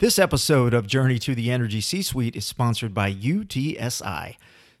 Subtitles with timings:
[0.00, 4.36] This episode of Journey to the Energy C Suite is sponsored by UTSI,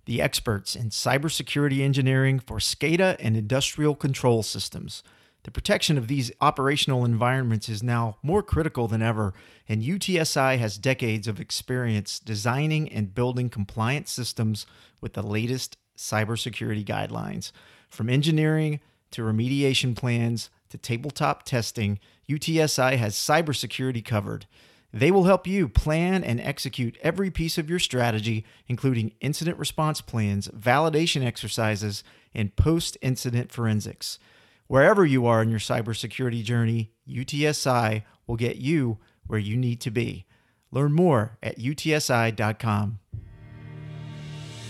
[0.06, 5.02] the experts in cybersecurity engineering for SCADA and industrial control systems.
[5.42, 9.34] The protection of these operational environments is now more critical than ever,
[9.68, 14.64] and UTSI has decades of experience designing and building compliant systems
[15.02, 17.52] with the latest cybersecurity guidelines.
[17.90, 18.80] From engineering
[19.10, 24.46] to remediation plans to tabletop testing, UTSI has cybersecurity covered.
[24.92, 30.00] They will help you plan and execute every piece of your strategy, including incident response
[30.00, 32.02] plans, validation exercises,
[32.34, 34.18] and post incident forensics.
[34.66, 39.90] Wherever you are in your cybersecurity journey, UTSI will get you where you need to
[39.90, 40.26] be.
[40.70, 42.98] Learn more at utsi.com.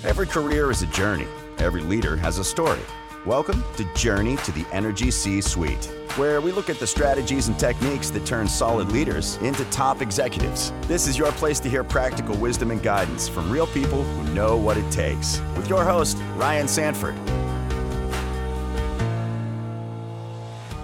[0.04, 2.80] Every career is a journey, every leader has a story.
[3.26, 5.84] Welcome to Journey to the Energy C Suite,
[6.16, 10.72] where we look at the strategies and techniques that turn solid leaders into top executives.
[10.88, 14.56] This is your place to hear practical wisdom and guidance from real people who know
[14.56, 15.38] what it takes.
[15.54, 17.14] With your host, Ryan Sanford.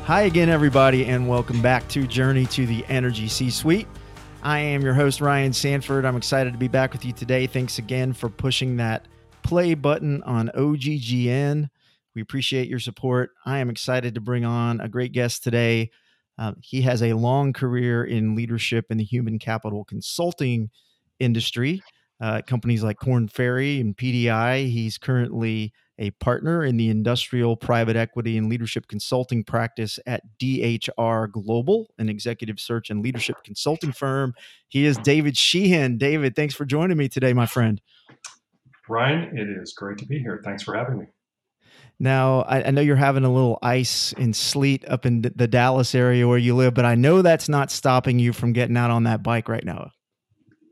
[0.04, 3.88] Hi again, everybody, and welcome back to Journey to the Energy C Suite.
[4.42, 6.04] I am your host, Ryan Sanford.
[6.04, 7.46] I'm excited to be back with you today.
[7.46, 9.06] Thanks again for pushing that
[9.42, 11.70] play button on OGGN.
[12.16, 13.32] We appreciate your support.
[13.44, 15.90] I am excited to bring on a great guest today.
[16.38, 20.70] Uh, he has a long career in leadership in the human capital consulting
[21.20, 21.82] industry,
[22.18, 24.70] uh, companies like Korn Ferry and PDI.
[24.70, 31.30] He's currently a partner in the industrial private equity and leadership consulting practice at DHR
[31.30, 34.32] Global, an executive search and leadership consulting firm.
[34.68, 35.98] He is David Sheehan.
[35.98, 37.78] David, thanks for joining me today, my friend.
[38.88, 40.40] Ryan, it is great to be here.
[40.42, 41.06] Thanks for having me.
[41.98, 45.94] Now, I, I, know you're having a little ice and sleet up in the Dallas
[45.94, 49.04] area where you live, but I know that's not stopping you from getting out on
[49.04, 49.90] that bike right now.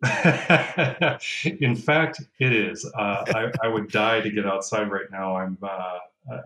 [1.60, 2.84] in fact, it is.
[2.98, 5.36] Uh, I, I, would die to get outside right now.
[5.36, 5.56] I'm.
[5.62, 5.98] Uh,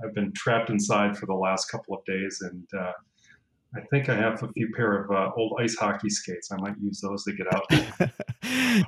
[0.04, 2.92] I've been trapped inside for the last couple of days, and uh,
[3.76, 6.50] I think I have a few pair of uh, old ice hockey skates.
[6.50, 8.10] I might use those to get out.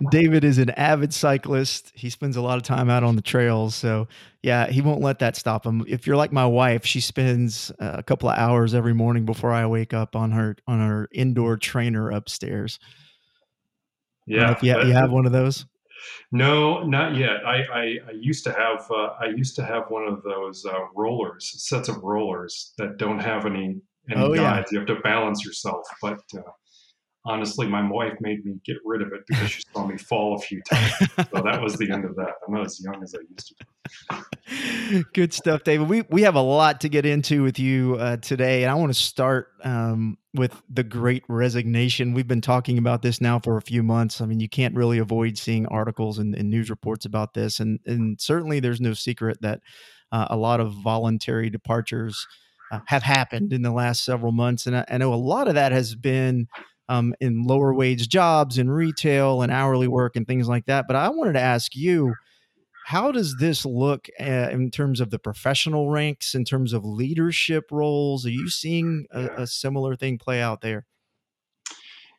[0.11, 1.93] David is an avid cyclist.
[1.95, 3.75] He spends a lot of time out on the trails.
[3.75, 4.09] So,
[4.43, 5.85] yeah, he won't let that stop him.
[5.87, 9.53] If you're like my wife, she spends uh, a couple of hours every morning before
[9.53, 12.79] I wake up on her on her indoor trainer upstairs.
[14.27, 15.67] Yeah, you, you have one of those.
[16.33, 17.45] No, not yet.
[17.47, 20.87] I, I, I used to have uh, I used to have one of those uh,
[20.95, 24.33] rollers, sets of rollers that don't have any any oh.
[24.35, 24.65] Yeah.
[24.71, 25.85] You have to balance yourself.
[26.01, 26.43] But uh,
[27.25, 30.39] honestly, my wife made me get rid of it because she saw me fall a
[30.39, 30.93] few times.
[31.17, 32.35] so that was the end of that.
[32.47, 35.05] I'm not as young as I used to be.
[35.15, 35.89] Good stuff, David.
[35.89, 38.91] We we have a lot to get into with you uh, today, and I want
[38.93, 42.15] to start um, with the Great Resignation.
[42.15, 44.21] We've been talking about this now for a few months.
[44.21, 47.81] I mean, you can't really avoid seeing articles and, and news reports about this, and
[47.87, 49.61] and certainly there's no secret that
[50.13, 52.27] uh, a lot of voluntary departures
[52.87, 54.67] have happened in the last several months.
[54.67, 56.49] And I, I know a lot of that has been
[56.89, 60.87] um, in lower wage jobs in retail and hourly work and things like that.
[60.87, 62.15] But I wanted to ask you,
[62.87, 67.67] how does this look uh, in terms of the professional ranks, in terms of leadership
[67.71, 68.27] roles?
[68.27, 70.87] Are you seeing a, a similar thing play out there?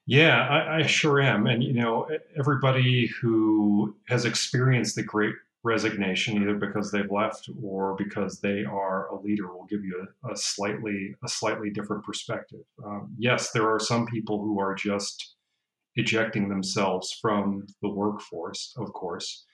[0.05, 1.47] Yeah, I, I, sure am.
[1.47, 2.07] And, you know,
[2.37, 9.07] everybody who has experienced the great resignation, either because they've left or because they are
[9.09, 12.65] a leader, will give you a, a slightly a slightly different perspective.
[12.85, 15.35] Um, yes, there are some people who are just
[15.95, 19.45] ejecting themselves from the workforce, of course.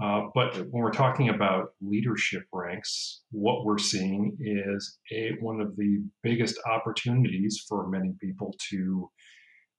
[0.00, 5.76] Uh, but when we're talking about leadership ranks, what we're seeing is a, one of
[5.76, 9.08] the biggest opportunities for many people to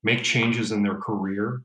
[0.04, 1.64] make changes in their career,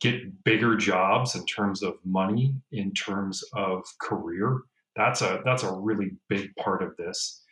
[0.00, 4.60] get bigger jobs in terms of money, in terms of career.
[4.96, 7.42] That's a that's a really big part of this.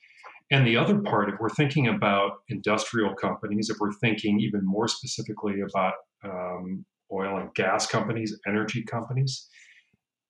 [0.50, 4.86] And the other part, if we're thinking about industrial companies, if we're thinking even more
[4.86, 5.94] specifically about
[6.25, 9.49] um, oil and gas companies, energy companies,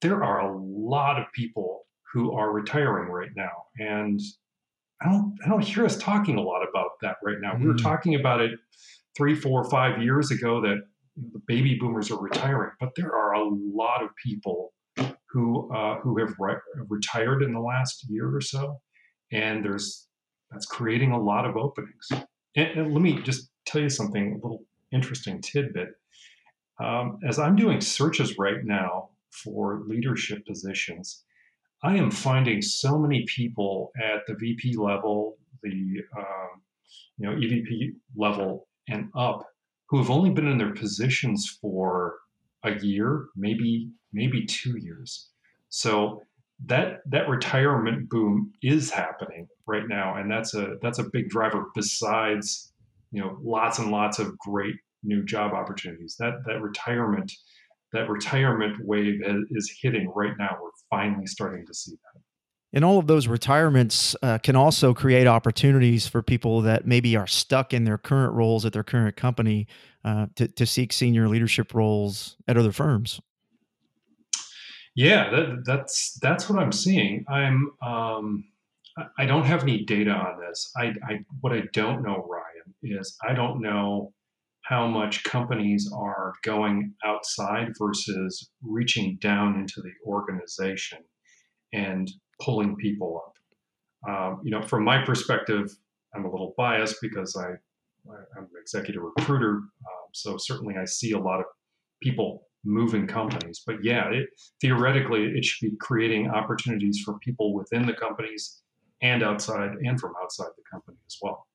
[0.00, 4.20] there are a lot of people who are retiring right now, and
[5.00, 7.54] I don't I don't hear us talking a lot about that right now.
[7.54, 7.60] Mm.
[7.60, 7.78] We were hmm.
[7.78, 8.52] talking about it
[9.16, 10.82] three, four, five years ago that
[11.16, 14.72] the baby boomers are retiring, but there are a lot of people
[15.30, 16.56] who uh, who have re-
[16.88, 18.80] retired in the last year or so,
[19.30, 20.08] and there's
[20.50, 22.08] that's creating a lot of openings.
[22.56, 25.88] And, and let me just tell you something, a little interesting tidbit.
[26.82, 31.24] Um, as I'm doing searches right now for leadership positions,
[31.82, 36.62] I am finding so many people at the VP level, the um,
[37.18, 39.46] you know EVP level, and up
[39.92, 42.14] who have only been in their positions for
[42.64, 45.28] a year, maybe maybe two years.
[45.68, 46.22] So
[46.64, 51.66] that that retirement boom is happening right now, and that's a that's a big driver.
[51.74, 52.72] Besides,
[53.10, 56.16] you know, lots and lots of great new job opportunities.
[56.18, 57.30] That that retirement
[57.92, 60.56] that retirement wave is hitting right now.
[60.62, 62.22] We're finally starting to see that.
[62.74, 67.26] And all of those retirements uh, can also create opportunities for people that maybe are
[67.26, 69.66] stuck in their current roles at their current company
[70.04, 73.20] uh, to, to seek senior leadership roles at other firms.
[74.94, 77.24] Yeah, that, that's that's what I'm seeing.
[77.28, 78.44] I'm um,
[79.16, 80.70] I don't have any data on this.
[80.76, 84.12] I, I what I don't know, Ryan, is I don't know
[84.64, 90.98] how much companies are going outside versus reaching down into the organization
[91.72, 92.10] and
[92.40, 93.34] pulling people up.
[94.08, 95.70] Um, you know, from my perspective,
[96.14, 97.50] I'm a little biased because I,
[98.11, 101.46] I am an executive recruiter, um, so certainly I see a lot of
[102.02, 103.62] people moving companies.
[103.64, 104.29] But yeah, it,
[104.61, 108.62] theoretically, it should be creating opportunities for people within the companies
[109.00, 111.46] and outside and from outside the company as well.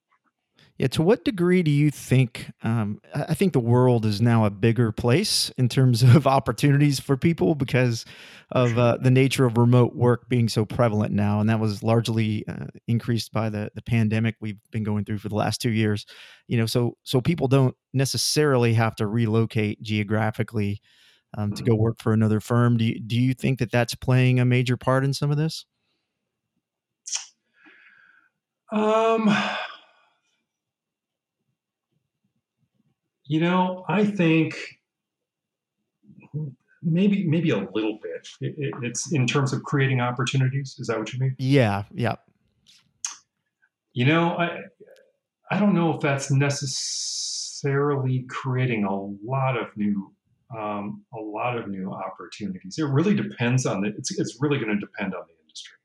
[0.77, 0.87] Yeah.
[0.87, 2.51] To what degree do you think?
[2.61, 7.17] Um, I think the world is now a bigger place in terms of opportunities for
[7.17, 8.05] people because
[8.51, 12.45] of uh, the nature of remote work being so prevalent now, and that was largely
[12.47, 16.05] uh, increased by the the pandemic we've been going through for the last two years.
[16.47, 20.81] You know, so so people don't necessarily have to relocate geographically
[21.37, 21.81] um, to go mm-hmm.
[21.81, 22.77] work for another firm.
[22.77, 25.65] Do you, do you think that that's playing a major part in some of this?
[28.71, 29.33] Um
[33.27, 34.55] You know, I think
[36.81, 38.27] maybe maybe a little bit.
[38.41, 40.75] It, it, it's in terms of creating opportunities.
[40.79, 41.35] Is that what you mean?
[41.37, 41.83] Yeah.
[41.93, 42.15] Yeah.
[43.93, 44.61] You know, I
[45.51, 50.13] I don't know if that's necessarily creating a lot of new
[50.57, 52.77] um, a lot of new opportunities.
[52.77, 53.89] It really depends on the.
[53.97, 55.77] It's it's really going to depend on the industry.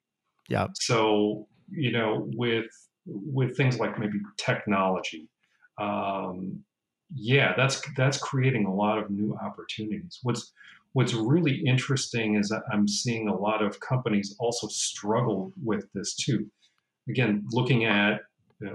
[0.48, 0.68] Yeah.
[0.74, 2.66] So you know, with
[3.06, 5.28] with things like maybe technology,
[5.78, 6.62] um,
[7.14, 10.18] yeah, that's that's creating a lot of new opportunities.
[10.22, 10.52] What's
[10.92, 16.46] what's really interesting is I'm seeing a lot of companies also struggle with this too.
[17.08, 18.20] Again, looking at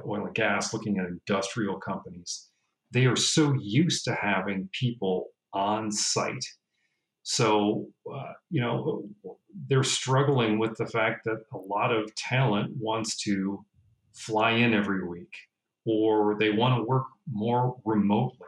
[0.06, 2.50] oil and gas, looking at industrial companies,
[2.92, 6.46] they are so used to having people on site.
[7.24, 9.04] So, uh, you know,
[9.68, 13.66] they're struggling with the fact that a lot of talent wants to
[14.14, 15.34] fly in every week
[15.86, 18.48] or they want to work more remotely.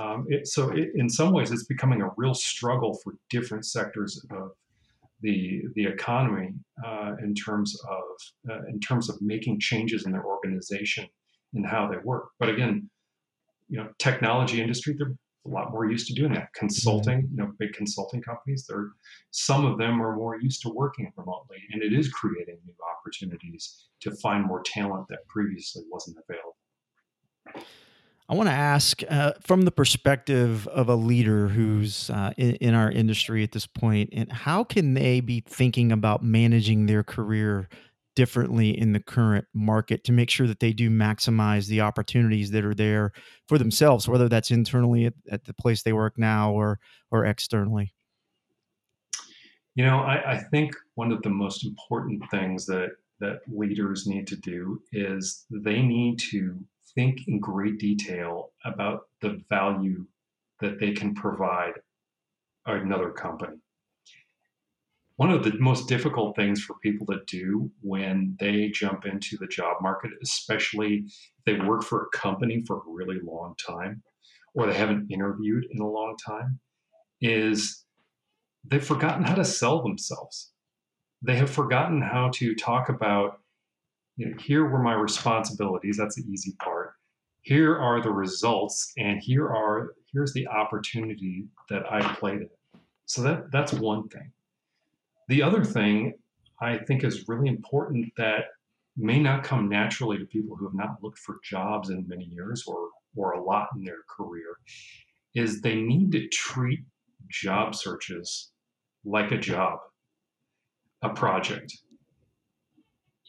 [0.00, 4.24] Um, it, so, it, in some ways, it's becoming a real struggle for different sectors
[4.30, 4.52] of
[5.22, 6.54] the the economy
[6.86, 11.06] uh, in terms of uh, in terms of making changes in their organization
[11.54, 12.28] and how they work.
[12.38, 12.88] But again,
[13.68, 15.14] you know, technology industry they're
[15.46, 16.52] a lot more used to doing that.
[16.54, 18.90] Consulting, you know, big consulting companies, they're
[19.30, 23.88] some of them are more used to working remotely, and it is creating new opportunities
[24.00, 27.66] to find more talent that previously wasn't available.
[28.30, 32.74] I want to ask uh, from the perspective of a leader who's uh, in, in,
[32.74, 37.68] our industry at this point, and how can they be thinking about managing their career
[38.14, 42.64] differently in the current market to make sure that they do maximize the opportunities that
[42.64, 43.10] are there
[43.48, 46.78] for themselves, whether that's internally at, at the place they work now or
[47.10, 47.92] or externally.
[49.74, 54.28] You know, I, I think one of the most important things that that leaders need
[54.28, 60.06] to do is they need to think in great detail about the value
[60.60, 61.74] that they can provide
[62.66, 63.56] another company.
[65.16, 69.46] One of the most difficult things for people to do when they jump into the
[69.46, 74.02] job market, especially if they work for a company for a really long time
[74.54, 76.58] or they haven't interviewed in a long time,
[77.20, 77.84] is
[78.64, 80.52] they've forgotten how to sell themselves.
[81.22, 83.40] They have forgotten how to talk about
[84.16, 85.96] you know, here were my responsibilities.
[85.96, 86.79] That's the easy part.
[87.42, 92.50] Here are the results, and here are here's the opportunity that I played in.
[93.06, 94.32] So that that's one thing.
[95.28, 96.14] The other thing
[96.60, 98.44] I think is really important that
[98.96, 102.64] may not come naturally to people who have not looked for jobs in many years
[102.66, 104.56] or or a lot in their career
[105.34, 106.80] is they need to treat
[107.28, 108.50] job searches
[109.04, 109.78] like a job,
[111.02, 111.72] a project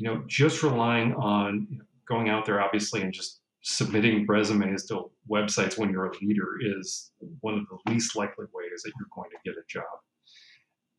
[0.01, 5.77] you know, just relying on going out there, obviously, and just submitting resumes to websites
[5.77, 9.37] when you're a leader is one of the least likely ways that you're going to
[9.45, 9.83] get a job.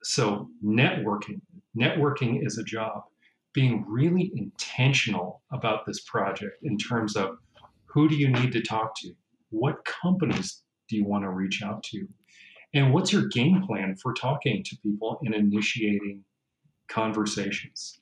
[0.04, 1.40] So, networking,
[1.76, 3.04] networking is a job.
[3.52, 7.36] Being really intentional about this project in terms of
[7.84, 9.14] who do you need to talk to?
[9.52, 12.08] what companies do you want to reach out to?
[12.74, 16.24] And what's your game plan for talking to people and initiating
[16.88, 18.00] conversations?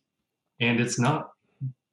[0.61, 1.31] And it's not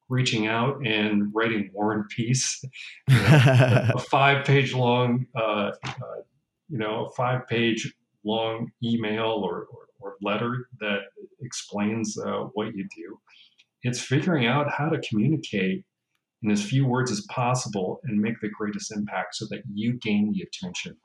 [0.09, 2.63] reaching out and writing War and Peace,
[3.07, 6.21] you know, a five page long, uh, uh,
[6.69, 10.99] you know, a five page long email or, or, or letter that
[11.41, 13.19] explains uh, what you do.
[13.83, 15.85] It's figuring out how to communicate
[16.43, 20.31] in as few words as possible and make the greatest impact so that you gain
[20.31, 20.95] the attention,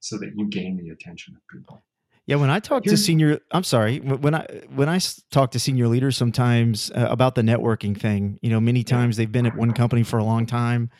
[0.00, 1.82] so that you gain the attention of people.
[2.26, 5.00] Yeah, when I talk to senior, I'm sorry, when I when I
[5.30, 9.30] talk to senior leaders sometimes uh, about the networking thing, you know, many times they've
[9.30, 10.90] been at one company for a long time,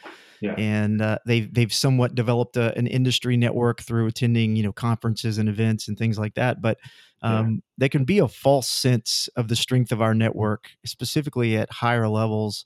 [0.41, 0.55] yeah.
[0.55, 5.39] and uh, they've they've somewhat developed a, an industry network through attending, you know, conferences
[5.39, 6.61] and events and things like that.
[6.61, 6.79] But
[7.23, 7.61] um, yeah.
[7.79, 12.09] there can be a false sense of the strength of our network, specifically at higher
[12.09, 12.65] levels,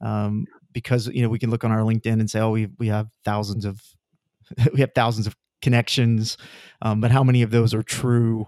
[0.00, 2.88] um, because you know we can look on our LinkedIn and say, oh, we we
[2.88, 3.80] have thousands of
[4.74, 5.34] we have thousands of
[5.64, 6.36] connections,
[6.82, 8.46] um, but how many of those are true?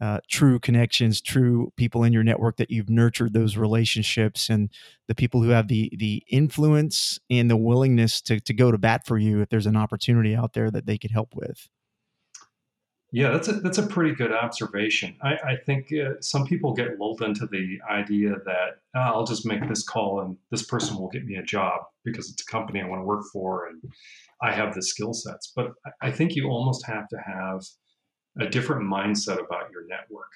[0.00, 4.70] Uh, true connections, true people in your network that you've nurtured those relationships, and
[5.08, 9.04] the people who have the the influence and the willingness to to go to bat
[9.04, 11.68] for you if there's an opportunity out there that they could help with.
[13.10, 15.16] Yeah, that's a that's a pretty good observation.
[15.22, 19.46] I, I think uh, some people get lulled into the idea that oh, I'll just
[19.46, 22.82] make this call and this person will get me a job because it's a company
[22.82, 23.82] I want to work for and
[24.42, 25.52] I have the skill sets.
[25.56, 25.72] But
[26.02, 27.62] I think you almost have to have
[28.40, 30.30] a different mindset about your network,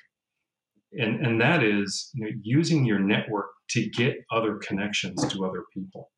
[0.93, 5.65] and and that is you know, using your network to get other connections to other
[5.75, 6.11] people.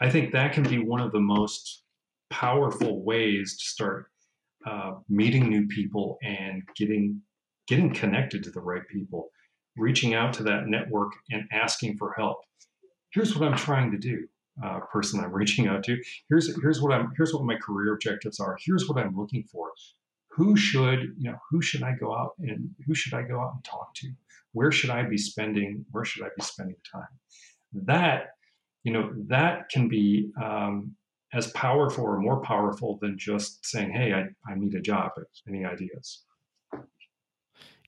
[0.00, 1.82] I think that can be one of the most
[2.30, 4.06] powerful ways to start
[4.66, 7.20] uh, meeting new people and getting
[7.66, 9.30] getting connected to the right people,
[9.76, 12.38] reaching out to that network and asking for help.
[13.12, 14.26] Here's what I'm trying to do.
[14.62, 16.00] Uh, person I'm reaching out to.
[16.28, 18.56] Here's here's what I'm here's what my career objectives are.
[18.64, 19.72] Here's what I'm looking for.
[20.30, 21.38] Who should you know?
[21.50, 24.12] Who should I go out and who should I go out and talk to?
[24.52, 25.84] Where should I be spending?
[25.90, 27.08] Where should I be spending time?
[27.72, 28.28] That
[28.84, 30.94] you know that can be um,
[31.34, 35.10] as powerful or more powerful than just saying, "Hey, I, I need a job."
[35.48, 36.24] Any ideas?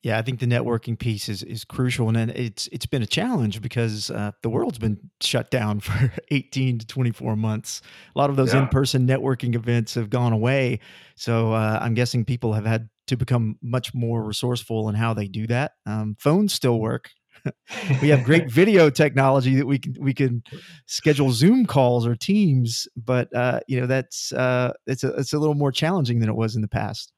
[0.03, 3.63] Yeah, I think the networking piece is is crucial, and it's it's been a challenge
[3.63, 7.83] because uh, the world's been shut down for eighteen to twenty four months.
[8.15, 8.63] A lot of those yeah.
[8.63, 10.81] in person networking events have gone away,
[11.17, 15.29] so uh, I'm guessing people have had to become much more resourceful in how they
[15.29, 15.73] do that.
[15.87, 17.11] Um, phones still work,
[18.03, 20.43] we have great video technology that we can we can
[20.87, 25.39] schedule Zoom calls or Teams, but uh, you know that's uh, it's a it's a
[25.39, 27.13] little more challenging than it was in the past.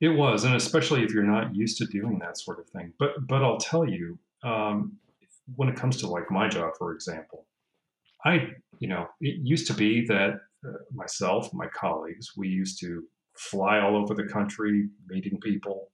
[0.00, 2.92] It was, and especially if you're not used to doing that sort of thing.
[2.98, 4.96] But but I'll tell you, um,
[5.56, 7.46] when it comes to like my job, for example,
[8.24, 10.34] I you know it used to be that
[10.66, 13.02] uh, myself, my colleagues, we used to
[13.36, 15.90] fly all over the country, meeting people,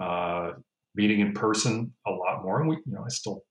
[0.00, 0.52] uh,
[0.94, 2.60] meeting in person a lot more.
[2.60, 3.42] And we, you know, I still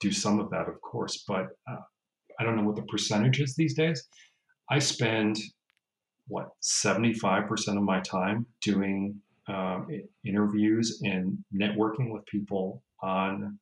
[0.00, 1.76] do some of that, of course, but uh,
[2.38, 4.08] I don't know what the percentage is these days.
[4.70, 5.38] I spend
[6.28, 9.88] what 75% of my time doing um,
[10.24, 13.58] interviews and networking with people on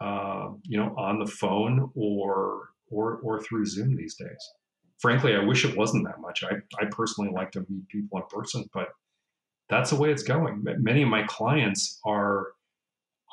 [0.00, 4.50] uh, you know on the phone or or or through zoom these days
[5.00, 8.24] frankly i wish it wasn't that much i, I personally like to meet people in
[8.28, 8.88] person but
[9.72, 10.62] that's the way it's going.
[10.78, 12.48] Many of my clients are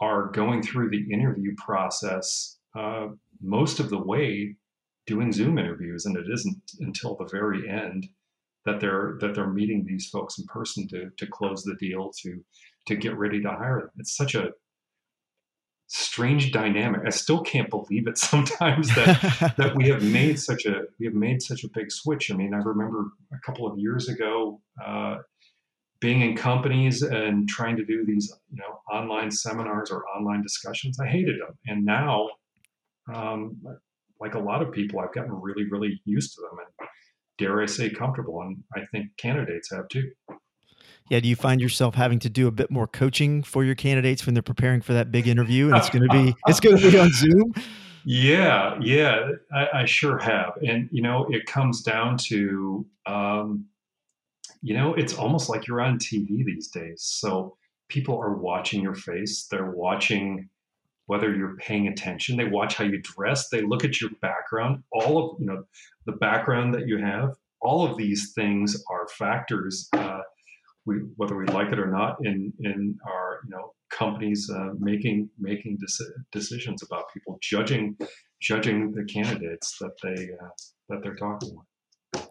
[0.01, 3.07] are going through the interview process uh,
[3.41, 4.55] most of the way
[5.05, 8.07] doing Zoom interviews, and it isn't until the very end
[8.65, 12.43] that they're that they're meeting these folks in person to to close the deal to
[12.87, 13.89] to get ready to hire them.
[13.97, 14.51] It's such a
[15.87, 17.01] strange dynamic.
[17.05, 21.15] I still can't believe it sometimes that that we have made such a we have
[21.15, 22.31] made such a big switch.
[22.31, 24.61] I mean, I remember a couple of years ago.
[24.83, 25.17] Uh,
[26.01, 30.99] being in companies and trying to do these you know online seminars or online discussions
[30.99, 31.57] i hated them.
[31.67, 32.29] And now
[33.13, 33.57] um,
[34.19, 36.89] like a lot of people i've gotten really really used to them and
[37.37, 40.11] dare i say comfortable and i think candidates have too.
[41.09, 44.25] Yeah do you find yourself having to do a bit more coaching for your candidates
[44.25, 46.91] when they're preparing for that big interview and it's going to be it's going to
[46.91, 47.53] be on zoom?
[48.05, 50.53] Yeah yeah I, I, sure have.
[50.65, 53.65] And you know it comes down to um,
[54.61, 57.03] you know, it's almost like you're on TV these days.
[57.03, 59.47] So people are watching your face.
[59.49, 60.49] They're watching
[61.07, 62.37] whether you're paying attention.
[62.37, 63.49] They watch how you dress.
[63.49, 64.83] They look at your background.
[64.91, 65.63] All of you know
[66.05, 67.35] the background that you have.
[67.61, 70.21] All of these things are factors, uh,
[70.85, 75.29] we, whether we like it or not, in in our you know companies uh, making
[75.39, 77.97] making deci- decisions about people, judging
[78.41, 80.49] judging the candidates that they uh,
[80.89, 82.27] that they're talking with.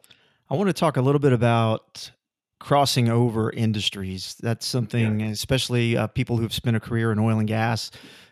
[0.50, 2.10] I want to talk a little bit about
[2.60, 4.36] crossing over industries.
[4.40, 5.28] That's something, yeah.
[5.28, 7.90] especially uh, people who've spent a career in oil and gas.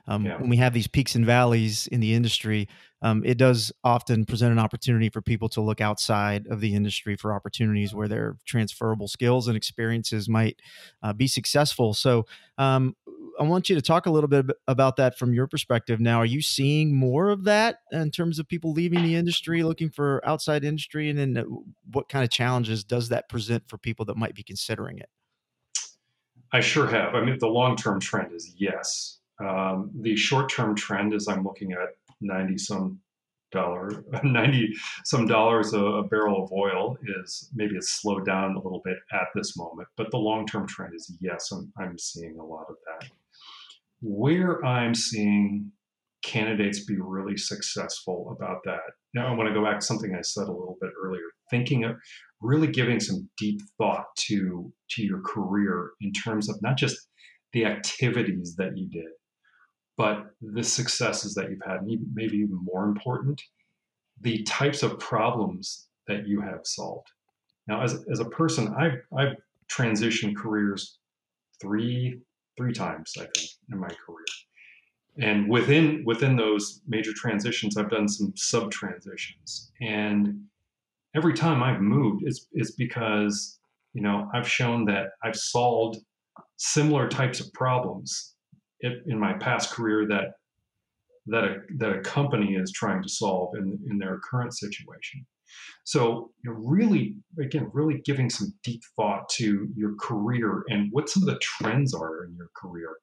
[0.08, 0.38] Um, yeah.
[0.38, 2.68] When we have these peaks and valleys in the industry,
[3.02, 7.16] um, it does often present an opportunity for people to look outside of the industry
[7.16, 10.60] for opportunities where their transferable skills and experiences might
[11.02, 11.92] uh, be successful.
[11.92, 12.94] So, um,
[13.38, 16.00] I want you to talk a little bit about that from your perspective.
[16.00, 19.90] Now, are you seeing more of that in terms of people leaving the industry, looking
[19.90, 21.44] for outside industry, and then uh,
[21.92, 25.08] what kind of challenges does that present for people that might be considering it?
[26.52, 27.14] I sure have.
[27.14, 29.18] I mean, the long term trend is yes.
[29.40, 33.00] Um, the short term trend is I'm looking at 90 some
[33.52, 34.74] dollar 90
[35.04, 38.96] some dollars a, a, barrel of oil is maybe it's slowed down a little bit
[39.12, 42.76] at this moment but the long-term trend is yes I'm, I'm seeing a lot of
[42.86, 43.08] that
[44.00, 45.70] where i'm seeing
[46.22, 48.80] candidates be really successful about that
[49.14, 51.84] now i want to go back to something i said a little bit earlier thinking
[51.84, 51.96] of
[52.40, 57.08] really giving some deep thought to to your career in terms of not just
[57.52, 59.06] the activities that you did
[59.96, 63.40] but the successes that you've had, and maybe even more important,
[64.20, 67.08] the types of problems that you have solved.
[67.66, 69.36] Now, as, as a person, I've, I've
[69.70, 70.98] transitioned careers
[71.60, 72.20] three
[72.56, 74.24] three times, I think, in my career.
[75.18, 79.72] And within within those major transitions, I've done some sub transitions.
[79.80, 80.44] And
[81.14, 83.58] every time I've moved, it's it's because
[83.94, 85.98] you know I've shown that I've solved
[86.58, 88.34] similar types of problems
[88.80, 90.34] in my past career that
[91.26, 95.26] that a, that a company is trying to solve in, in their current situation.
[95.84, 101.22] So you're really, again, really giving some deep thought to your career and what some
[101.22, 102.96] of the trends are in your career,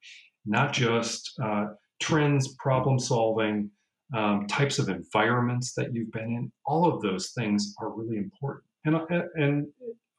[0.45, 1.67] not just uh,
[2.01, 3.69] trends, problem solving,
[4.15, 6.51] um, types of environments that you've been in.
[6.65, 8.65] All of those things are really important.
[8.85, 8.97] And,
[9.35, 9.67] and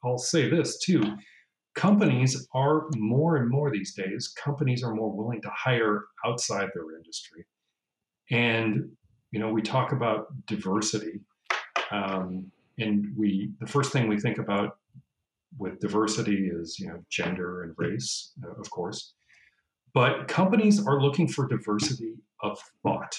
[0.04, 1.16] I'll say this too
[1.74, 6.96] companies are more and more these days, companies are more willing to hire outside their
[6.96, 7.44] industry.
[8.30, 8.90] And,
[9.32, 11.20] you know, we talk about diversity.
[11.94, 14.78] Um, and we, the first thing we think about
[15.58, 19.14] with diversity is, you know, gender and race, uh, of course.
[19.92, 23.16] But companies are looking for diversity of thought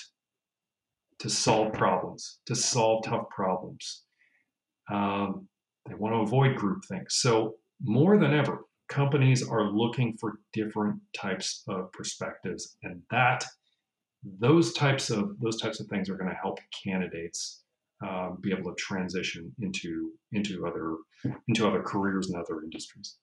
[1.20, 4.04] to solve problems, to solve tough problems.
[4.92, 5.48] Um,
[5.88, 7.10] they want to avoid groupthink.
[7.10, 13.46] So more than ever, companies are looking for different types of perspectives, and that
[14.40, 17.64] those types of those types of things are going to help candidates
[18.04, 20.98] um, be able to transition into into other
[21.48, 23.18] into other careers and other industries.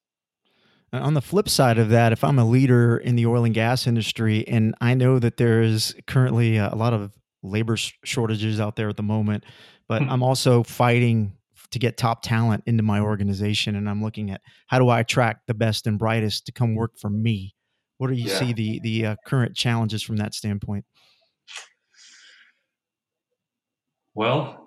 [0.93, 3.87] On the flip side of that, if I'm a leader in the oil and gas
[3.87, 8.91] industry, and I know that there is currently a lot of labor shortages out there
[8.91, 9.45] at the moment,
[9.89, 10.11] but hmm.
[10.11, 11.33] I'm also fighting
[11.73, 15.47] to get top talent into my organization and i'm looking at how do i attract
[15.47, 17.55] the best and brightest to come work for me
[17.99, 18.39] what do you yeah.
[18.39, 20.85] see the the uh, current challenges from that standpoint
[24.15, 24.62] well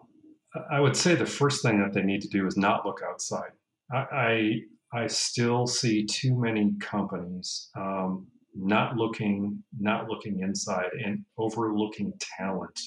[0.72, 3.52] i would say the first thing that they need to do is not look outside
[3.92, 4.62] i
[4.94, 12.14] i, I still see too many companies um, not looking not looking inside and overlooking
[12.38, 12.80] talent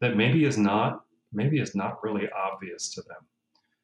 [0.00, 3.26] that maybe is not maybe is not really obvious to them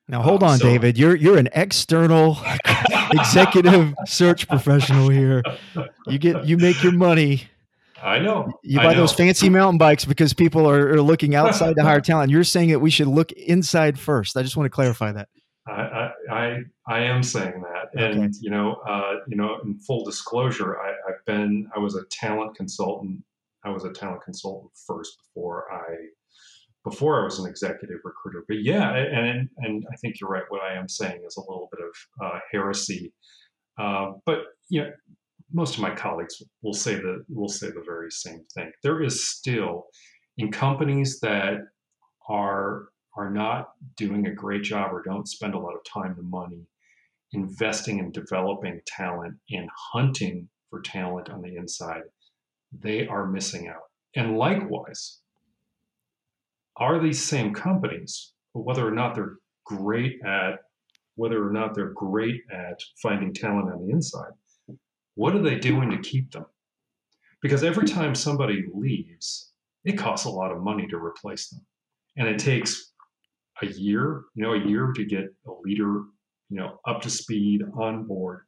[0.09, 0.97] now hold on, so, David.
[0.97, 2.39] You're you're an external
[3.13, 5.43] executive search professional here.
[6.07, 7.49] You get you make your money.
[8.03, 8.53] I know.
[8.63, 9.01] You buy know.
[9.01, 12.31] those fancy mountain bikes because people are, are looking outside to hire talent.
[12.31, 14.37] You're saying that we should look inside first.
[14.37, 15.29] I just want to clarify that.
[15.67, 18.21] I I, I am saying that, okay.
[18.21, 22.05] and you know, uh, you know, in full disclosure, I, I've been I was a
[22.11, 23.23] talent consultant.
[23.65, 25.95] I was a talent consultant first before I
[26.85, 28.45] before I was an executive recruiter.
[28.49, 30.45] But yeah, and and I think you're right.
[30.49, 33.13] What I am saying is a little bit of uh, heresy.
[33.79, 34.91] Uh, but you know,
[35.53, 38.71] most of my colleagues will say the will say the very same thing.
[38.83, 39.87] There is still
[40.37, 41.59] in companies that
[42.29, 46.31] are are not doing a great job or don't spend a lot of time and
[46.31, 46.67] money
[47.33, 52.03] investing in developing talent and hunting for talent on the inside,
[52.73, 53.83] they are missing out.
[54.15, 55.21] And likewise,
[56.77, 60.61] are these same companies, whether or not they're great at
[61.17, 64.31] whether or not they're great at finding talent on the inside,
[65.19, 66.47] what are they doing to keep them?
[67.43, 69.53] Because every time somebody leaves,
[69.85, 71.67] it costs a lot of money to replace them.
[72.17, 72.93] And it takes
[73.61, 76.05] a year, you know, a year to get a leader,
[76.51, 78.43] you know, up to speed on board.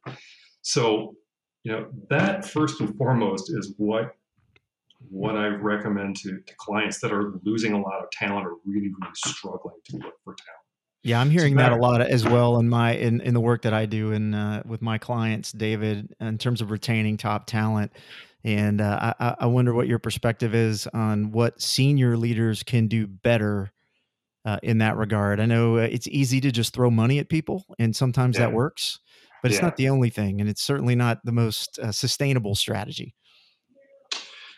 [0.61, 1.17] So,
[1.63, 4.15] you know, that first and foremost is what
[5.09, 8.87] what I recommend to, to clients that are losing a lot of talent or really,
[8.87, 10.60] really struggling to look for talent.
[11.03, 13.73] Yeah, I'm hearing that a lot as well in my in, in the work that
[13.73, 17.91] I do and uh, with my clients, David, in terms of retaining top talent.
[18.43, 23.07] And uh, I, I wonder what your perspective is on what senior leaders can do
[23.07, 23.71] better
[24.45, 25.39] uh, in that regard.
[25.39, 28.45] I know uh, it's easy to just throw money at people, and sometimes yeah.
[28.45, 28.99] that works,
[29.41, 29.65] but it's yeah.
[29.65, 33.15] not the only thing, and it's certainly not the most uh, sustainable strategy.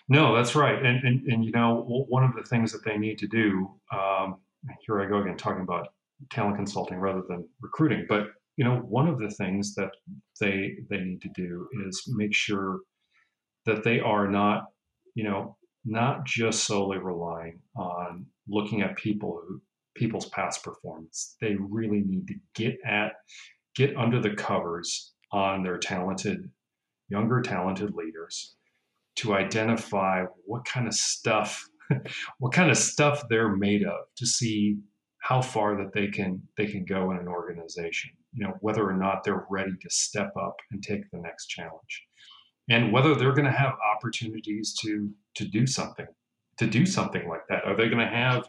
[0.10, 0.78] No, that's right.
[0.78, 4.38] And, and, and, you know, one of the things that they need to do, um,
[4.86, 5.88] here I go again, talking about
[6.32, 8.06] talent consulting rather than recruiting.
[8.08, 9.92] But you know, one of the things that
[10.40, 12.82] they they need to do is make sure
[13.66, 14.66] that they are not,
[15.16, 19.62] you know, not just solely relying on looking at people who
[19.96, 21.36] people's past performance.
[21.40, 23.14] They really need to get at
[23.76, 26.50] get under the covers on their talented,
[27.10, 28.56] younger talented leaders
[29.16, 31.68] to identify what kind of stuff
[32.40, 34.78] what kind of stuff they're made of to see
[35.24, 38.94] how far that they can they can go in an organization you know whether or
[38.94, 42.04] not they're ready to step up and take the next challenge.
[42.70, 46.08] And whether they're going to have opportunities to to do something
[46.58, 47.66] to do something like that.
[47.66, 48.48] Are they going to have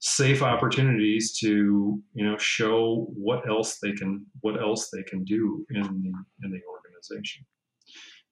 [0.00, 5.66] safe opportunities to you know show what else they can what else they can do
[5.70, 7.44] in the in the organization?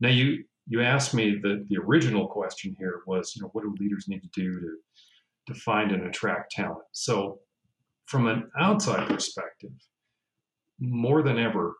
[0.01, 3.75] Now you you asked me the the original question here was you know what do
[3.79, 4.77] leaders need to do to
[5.49, 6.85] to find and attract talent?
[6.92, 7.40] So
[8.07, 9.73] from an outside perspective,
[10.79, 11.75] more than ever,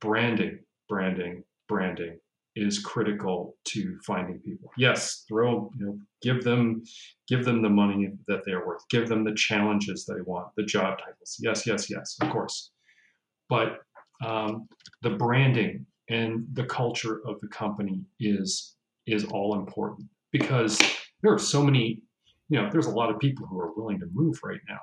[0.00, 2.18] branding, branding, branding
[2.56, 4.70] is critical to finding people.
[4.76, 6.82] Yes, throw, you know, give them,
[7.28, 10.98] give them the money that they're worth, give them the challenges they want, the job
[10.98, 11.36] titles.
[11.38, 12.72] Yes, yes, yes, of course.
[13.48, 13.78] But
[14.24, 14.68] um,
[15.02, 18.74] the branding and the culture of the company is
[19.06, 20.78] is all important because
[21.22, 22.02] there are so many,
[22.50, 24.80] you know, there's a lot of people who are willing to move right now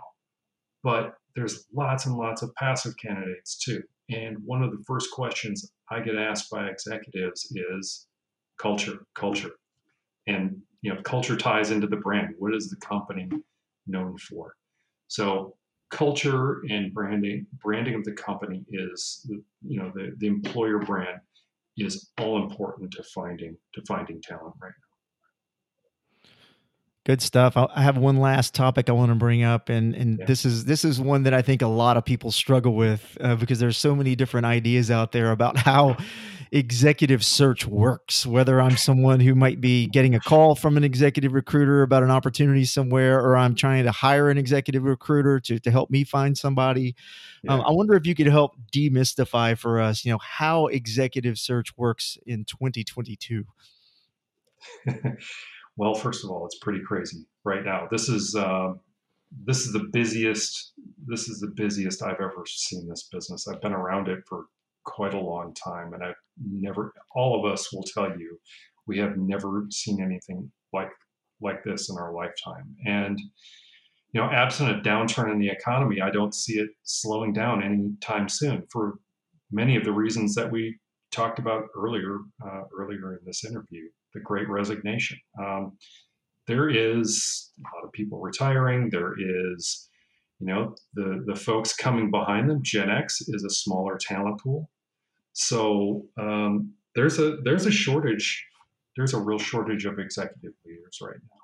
[0.86, 3.82] but there's lots and lots of passive candidates too.
[4.10, 8.08] And one of the first questions I get asked by executives is
[8.62, 9.50] culture, culture.
[10.28, 12.36] And you know, culture ties into the brand.
[12.38, 13.28] What is the company
[13.88, 14.54] known for?
[15.08, 15.56] So
[15.90, 19.28] culture and branding, branding of the company is
[19.68, 21.20] you know the, the employer brand
[21.78, 24.85] is all important to finding to finding talent right now.
[27.06, 27.56] Good stuff.
[27.56, 30.26] I have one last topic I want to bring up, and and yeah.
[30.26, 33.36] this is this is one that I think a lot of people struggle with uh,
[33.36, 35.98] because there's so many different ideas out there about how
[36.52, 38.26] executive search works.
[38.26, 42.10] Whether I'm someone who might be getting a call from an executive recruiter about an
[42.10, 46.36] opportunity somewhere, or I'm trying to hire an executive recruiter to to help me find
[46.36, 46.96] somebody.
[47.48, 47.66] Um, yeah.
[47.66, 51.78] Um, I wonder if you could help demystify for us, you know, how executive search
[51.78, 53.46] works in 2022.
[55.78, 57.88] Well, first of all, it's pretty crazy right now.
[57.92, 58.74] This is uh,
[59.46, 60.74] this is the busiest.
[61.06, 63.48] This is the busiest I've ever seen this business.
[63.48, 64.46] I've been around it for
[64.86, 66.94] quite a long time, and I've never.
[67.14, 68.40] All of us will tell you,
[68.88, 70.92] we have never seen anything like
[71.42, 72.76] like this in our lifetime.
[72.86, 73.20] And
[74.14, 78.30] you know, absent a downturn in the economy, I don't see it slowing down anytime
[78.30, 79.00] soon for
[79.52, 80.78] many of the reasons that we
[81.12, 85.20] talked about earlier uh, earlier in this interview the Great Resignation.
[85.40, 85.78] Um,
[86.48, 88.90] there is a lot of people retiring.
[88.90, 89.88] There is,
[90.40, 92.62] you know, the the folks coming behind them.
[92.64, 94.72] Gen X is a smaller talent pool,
[95.34, 98.44] so um, there's a there's a shortage.
[98.96, 101.42] There's a real shortage of executive leaders right now.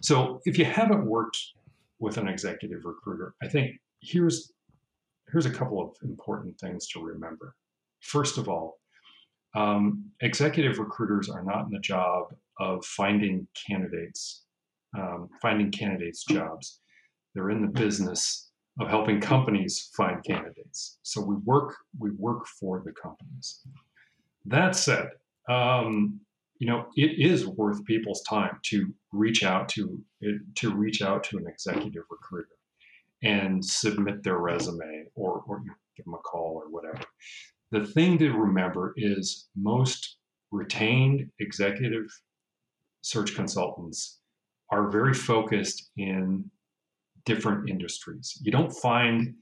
[0.00, 1.38] So if you haven't worked
[1.98, 4.52] with an executive recruiter, I think here's
[5.32, 7.56] here's a couple of important things to remember.
[8.00, 8.78] First of all,
[9.54, 14.44] um, executive recruiters are not in the job of finding candidates,
[14.96, 16.80] um, finding candidates jobs.
[17.34, 20.98] They're in the business of helping companies find candidates.
[21.02, 23.60] So we work we work for the companies.
[24.46, 25.10] That said,
[25.48, 26.20] um,
[26.58, 30.02] you know it is worth people's time to reach out to
[30.56, 32.48] to reach out to an executive recruiter
[33.22, 35.62] and submit their resume or, or
[35.96, 37.00] give them a call or whatever
[37.74, 40.18] the thing to remember is most
[40.52, 42.06] retained executive
[43.02, 44.20] search consultants
[44.70, 46.48] are very focused in
[47.24, 48.38] different industries.
[48.40, 49.34] You don't find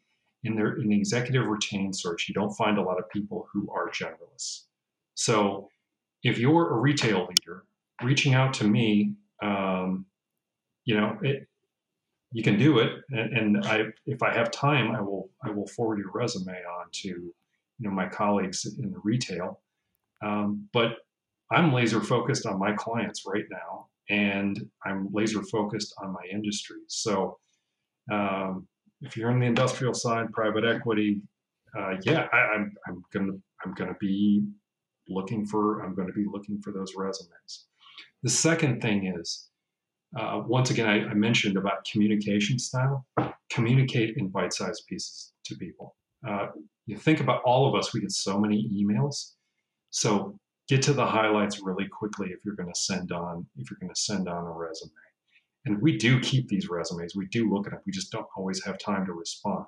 [0.44, 3.70] in their in the executive retained search, you don't find a lot of people who
[3.70, 4.62] are generalists.
[5.14, 5.68] So
[6.22, 7.64] if you're a retail leader
[8.02, 10.06] reaching out to me, um,
[10.86, 11.46] you know, it,
[12.32, 12.92] you can do it.
[13.10, 16.86] And, and I, if I have time, I will, I will forward your resume on
[17.02, 17.34] to
[17.82, 19.60] you know my colleagues in the retail.
[20.22, 20.98] Um, but
[21.50, 26.78] I'm laser focused on my clients right now, and I'm laser focused on my industry.
[26.86, 27.38] So,
[28.10, 28.68] um,
[29.00, 31.20] if you're in the industrial side, private equity,
[31.76, 33.32] uh, yeah, I, I'm I'm gonna
[33.64, 34.44] I'm gonna be
[35.08, 37.66] looking for I'm going to be looking for those resumes.
[38.22, 39.48] The second thing is,
[40.18, 43.06] uh, once again, I, I, mentioned about communication style.
[43.50, 45.96] Communicate in bite-sized pieces to people.
[46.26, 46.48] Uh,
[46.86, 49.32] you think about all of us; we get so many emails.
[49.90, 53.78] So get to the highlights really quickly if you're going to send on if you're
[53.80, 54.90] going to send on a resume.
[55.64, 57.14] And we do keep these resumes.
[57.14, 57.80] We do look at them.
[57.86, 59.66] We just don't always have time to respond.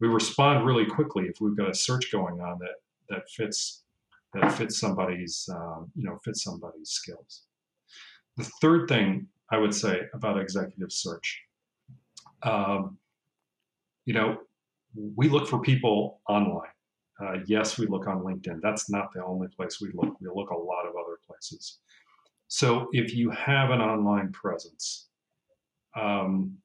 [0.00, 2.76] We respond really quickly if we've got a search going on that
[3.08, 3.84] that fits
[4.34, 7.42] that fits somebody's um, you know fits somebody's skills.
[8.36, 11.42] The third thing I would say about executive search,
[12.42, 12.96] um,
[14.04, 14.38] you know,
[14.94, 16.68] we look for people online.
[17.20, 18.60] Uh, yes, we look on LinkedIn.
[18.62, 20.18] That's not the only place we look.
[20.20, 21.78] We look a lot of other places.
[22.48, 25.08] So if you have an online presence,
[25.94, 26.56] um,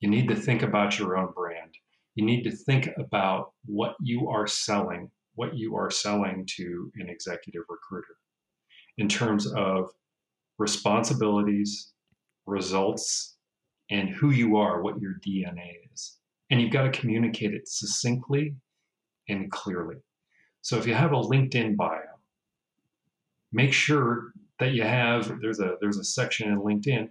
[0.00, 1.74] you need to think about your own brand.
[2.14, 7.08] You need to think about what you are selling what you are selling to an
[7.08, 8.16] executive recruiter
[8.98, 9.90] in terms of
[10.58, 11.92] responsibilities,
[12.46, 13.36] results,
[13.90, 16.16] and who you are, what your DNA is.
[16.50, 18.54] And you've got to communicate it succinctly
[19.28, 19.96] and clearly.
[20.62, 22.00] So if you have a LinkedIn bio,
[23.52, 27.08] make sure that you have there's a there's a section in LinkedIn.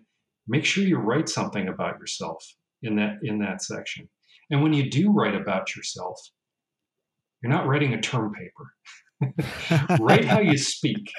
[0.47, 2.45] Make sure you write something about yourself
[2.81, 4.09] in that in that section.
[4.49, 6.19] And when you do write about yourself,
[7.41, 9.97] you're not writing a term paper.
[9.99, 11.11] write how you speak.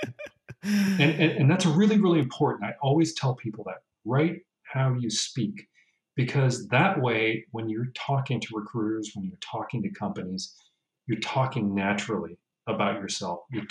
[0.63, 2.65] And, and, and that's really, really important.
[2.65, 5.69] I always tell people that write how you speak
[6.17, 10.55] because that way, when you're talking to recruiters, when you're talking to companies,
[11.07, 13.41] you're talking naturally about yourself.
[13.53, 13.65] You're,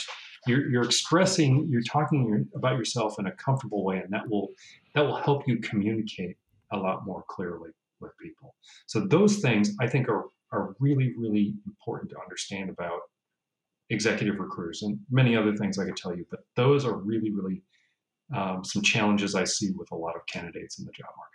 [0.48, 4.50] you're, you're expressing, you're talking about yourself in a comfortable way, and that will
[4.94, 6.38] that will help you communicate
[6.72, 8.56] a lot more clearly with people.
[8.86, 13.00] So those things I think are are really, really important to understand about
[13.90, 16.26] executive recruiters and many other things I could tell you.
[16.30, 17.62] But those are really, really
[18.36, 21.35] um, some challenges I see with a lot of candidates in the job market.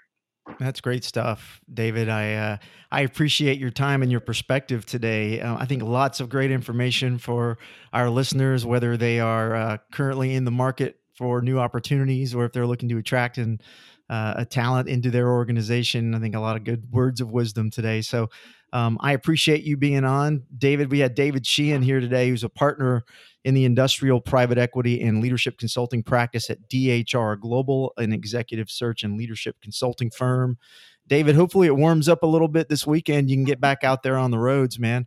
[0.59, 2.09] That's great stuff, David.
[2.09, 2.57] I uh,
[2.91, 5.41] I appreciate your time and your perspective today.
[5.41, 7.59] Uh, I think lots of great information for
[7.93, 12.53] our listeners, whether they are uh, currently in the market for new opportunities or if
[12.53, 13.63] they're looking to attract and
[14.09, 16.15] uh, a talent into their organization.
[16.15, 18.03] I think a lot of good words of wisdom today.
[18.03, 18.29] So
[18.73, 20.91] um, I appreciate you being on, David.
[20.91, 23.05] We had David Sheehan here today, who's a partner
[23.45, 29.03] in the industrial private equity and leadership consulting practice at DHR Global, an executive search
[29.03, 30.59] and leadership consulting firm.
[31.07, 33.31] David, hopefully it warms up a little bit this weekend.
[33.31, 35.07] You can get back out there on the roads, man.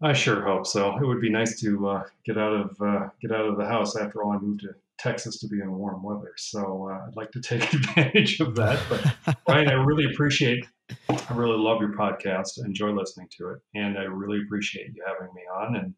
[0.00, 0.96] I sure hope so.
[0.96, 3.96] It would be nice to uh, get out of uh, get out of the house.
[3.96, 6.32] After all, I moved to Texas to be in warm weather.
[6.36, 8.80] So uh, I'd like to take advantage of that.
[8.88, 10.64] But Ryan, I really appreciate,
[11.08, 12.64] I really love your podcast.
[12.64, 13.60] Enjoy listening to it.
[13.74, 15.76] And I really appreciate you having me on.
[15.76, 15.94] And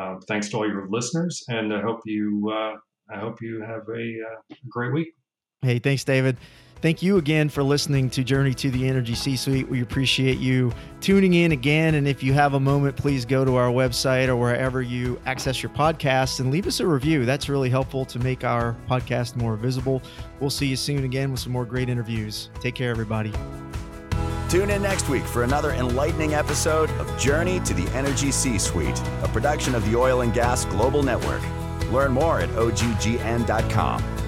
[0.00, 1.42] um, thanks to all your listeners.
[1.48, 2.76] And I hope you, uh,
[3.14, 5.14] I hope you have a uh, great week.
[5.62, 6.36] Hey, thanks, David.
[6.82, 9.68] Thank you again for listening to Journey to the Energy C Suite.
[9.68, 11.94] We appreciate you tuning in again.
[11.94, 15.62] And if you have a moment, please go to our website or wherever you access
[15.62, 17.24] your podcasts and leave us a review.
[17.24, 20.02] That's really helpful to make our podcast more visible.
[20.40, 22.50] We'll see you soon again with some more great interviews.
[22.60, 23.32] Take care, everybody.
[24.52, 29.00] Tune in next week for another enlightening episode of Journey to the Energy C Suite,
[29.22, 31.40] a production of the Oil and Gas Global Network.
[31.90, 34.21] Learn more at oggn.com.